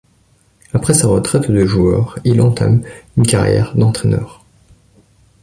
Après 0.73 0.95
sa 0.95 1.07
retraite 1.09 1.51
de 1.51 1.63
joueur, 1.63 2.17
il 2.23 2.41
entame 2.41 2.81
une 3.17 3.27
carrière 3.27 3.75
d'entraîneur. 3.75 4.43